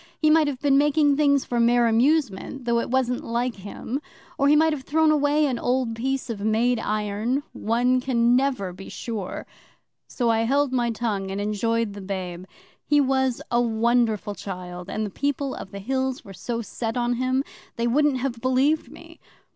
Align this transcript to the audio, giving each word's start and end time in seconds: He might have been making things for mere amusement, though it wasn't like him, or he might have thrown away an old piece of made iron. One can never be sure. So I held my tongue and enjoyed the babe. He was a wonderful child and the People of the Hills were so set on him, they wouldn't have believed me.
He 0.17 0.31
might 0.31 0.47
have 0.47 0.59
been 0.59 0.79
making 0.79 1.15
things 1.15 1.45
for 1.45 1.59
mere 1.59 1.85
amusement, 1.85 2.65
though 2.65 2.79
it 2.79 2.89
wasn't 2.89 3.23
like 3.23 3.57
him, 3.57 4.01
or 4.35 4.47
he 4.47 4.55
might 4.55 4.73
have 4.73 4.81
thrown 4.81 5.11
away 5.11 5.45
an 5.45 5.59
old 5.59 5.95
piece 5.95 6.27
of 6.27 6.39
made 6.41 6.79
iron. 6.79 7.43
One 7.53 8.01
can 8.01 8.35
never 8.35 8.73
be 8.73 8.89
sure. 8.89 9.45
So 10.07 10.31
I 10.31 10.39
held 10.39 10.73
my 10.73 10.89
tongue 10.89 11.29
and 11.29 11.39
enjoyed 11.39 11.93
the 11.93 12.01
babe. 12.01 12.45
He 12.83 12.99
was 12.99 13.43
a 13.51 13.61
wonderful 13.61 14.33
child 14.33 14.89
and 14.89 15.05
the 15.05 15.11
People 15.11 15.53
of 15.53 15.69
the 15.69 15.77
Hills 15.77 16.25
were 16.25 16.33
so 16.33 16.63
set 16.63 16.97
on 16.97 17.13
him, 17.17 17.43
they 17.75 17.85
wouldn't 17.85 18.17
have 18.17 18.41
believed 18.41 18.91
me. 18.91 19.19